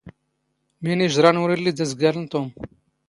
[0.83, 2.45] ⵎⵉⵏ ⵉⵊⵕⴰⵏ ⵓⵔ ⵉⵍⵍⵉ ⴷ ⴰⵣⴳⴰⵍ ⵏ ⵜⵓⵎ.